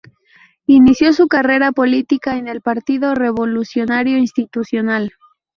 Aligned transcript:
Inició 0.65 1.13
su 1.13 1.27
carrera 1.27 1.71
política 1.71 2.37
en 2.39 2.47
el 2.47 2.61
Partido 2.61 3.13
Revolucionario 3.13 4.17
Institucional. 4.17 5.11